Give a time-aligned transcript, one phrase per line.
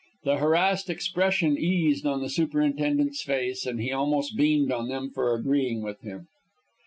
[0.23, 5.35] The harassed expression eased on the superintendent's face, and he almost beamed on them for
[5.35, 6.25] agreeing with him.